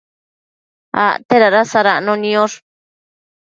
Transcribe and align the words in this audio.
acte 1.01 1.37
dada 1.43 1.61
sadacno 1.73 2.13
niosh 2.23 2.57